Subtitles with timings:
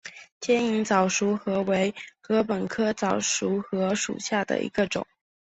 [0.39, 1.93] 尖颖早熟禾为
[2.23, 5.05] 禾本科早熟禾属下的一个种。